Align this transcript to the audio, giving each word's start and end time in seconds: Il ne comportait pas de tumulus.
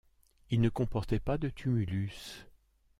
Il 0.49 0.61
ne 0.61 0.69
comportait 0.69 1.19
pas 1.19 1.37
de 1.37 1.49
tumulus. 1.49 2.47